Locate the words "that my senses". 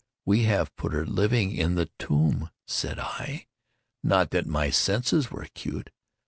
4.31-5.29